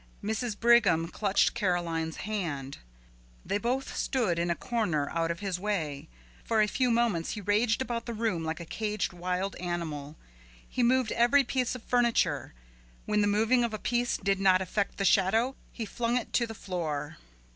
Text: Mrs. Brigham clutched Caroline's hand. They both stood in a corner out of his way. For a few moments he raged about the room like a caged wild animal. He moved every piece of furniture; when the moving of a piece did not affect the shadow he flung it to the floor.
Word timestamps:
Mrs. 0.23 0.59
Brigham 0.59 1.09
clutched 1.09 1.53
Caroline's 1.53 2.15
hand. 2.25 2.79
They 3.45 3.59
both 3.59 3.95
stood 3.95 4.39
in 4.39 4.49
a 4.49 4.55
corner 4.55 5.11
out 5.11 5.29
of 5.29 5.41
his 5.41 5.59
way. 5.59 6.07
For 6.43 6.59
a 6.59 6.67
few 6.67 6.89
moments 6.89 7.33
he 7.33 7.41
raged 7.41 7.83
about 7.83 8.07
the 8.07 8.13
room 8.15 8.43
like 8.43 8.59
a 8.59 8.65
caged 8.65 9.13
wild 9.13 9.55
animal. 9.57 10.17
He 10.67 10.81
moved 10.81 11.11
every 11.11 11.43
piece 11.43 11.75
of 11.75 11.83
furniture; 11.83 12.55
when 13.05 13.21
the 13.21 13.27
moving 13.27 13.63
of 13.63 13.75
a 13.75 13.77
piece 13.77 14.17
did 14.17 14.39
not 14.39 14.59
affect 14.59 14.97
the 14.97 15.05
shadow 15.05 15.55
he 15.71 15.85
flung 15.85 16.17
it 16.17 16.33
to 16.33 16.47
the 16.47 16.55
floor. 16.55 17.17